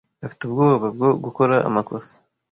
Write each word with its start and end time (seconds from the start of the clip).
Afite 0.25 0.41
ubwoba 0.45 0.85
bwo 0.95 1.09
gukora 1.23 1.55
amakosa. 1.67 2.13